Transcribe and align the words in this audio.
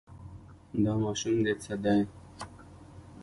دا 0.83 0.93
ماشوم 1.03 1.35
دې 1.45 1.53
څه 1.63 1.73
دی. 1.83 1.99